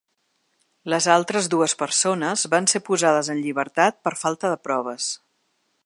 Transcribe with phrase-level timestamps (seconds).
[0.93, 5.13] Les altres dues persones van ser posades en llibertat per falta de proves.